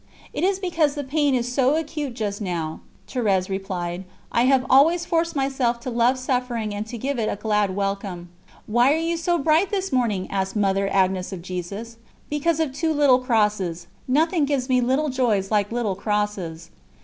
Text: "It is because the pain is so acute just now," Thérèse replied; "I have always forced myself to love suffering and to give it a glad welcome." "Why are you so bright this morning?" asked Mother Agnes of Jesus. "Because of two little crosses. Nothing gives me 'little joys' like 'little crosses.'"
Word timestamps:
"It 0.33 0.43
is 0.43 0.57
because 0.57 0.95
the 0.95 1.03
pain 1.03 1.35
is 1.35 1.53
so 1.53 1.75
acute 1.75 2.15
just 2.15 2.41
now," 2.41 2.79
Thérèse 3.07 3.49
replied; 3.49 4.03
"I 4.31 4.45
have 4.45 4.65
always 4.67 5.05
forced 5.05 5.35
myself 5.35 5.79
to 5.81 5.91
love 5.91 6.17
suffering 6.17 6.73
and 6.73 6.87
to 6.87 6.97
give 6.97 7.19
it 7.19 7.27
a 7.29 7.35
glad 7.35 7.75
welcome." 7.75 8.29
"Why 8.65 8.91
are 8.93 8.97
you 8.97 9.15
so 9.15 9.37
bright 9.37 9.69
this 9.69 9.93
morning?" 9.93 10.27
asked 10.31 10.55
Mother 10.55 10.87
Agnes 10.91 11.31
of 11.31 11.43
Jesus. 11.43 11.97
"Because 12.31 12.59
of 12.59 12.71
two 12.73 12.91
little 12.95 13.19
crosses. 13.19 13.85
Nothing 14.07 14.45
gives 14.45 14.67
me 14.69 14.81
'little 14.81 15.09
joys' 15.09 15.51
like 15.51 15.71
'little 15.71 15.93
crosses.'" 15.93 16.71